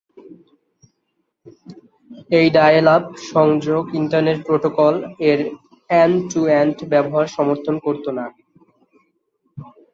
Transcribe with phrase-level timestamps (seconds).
[2.37, 3.03] এই ডায়েল-আপ
[3.33, 4.93] সংযোগ internet protocol
[5.29, 5.39] এর
[5.89, 8.25] এন্ড-টু-এন্ড ব্যবহার সমর্থন করত না।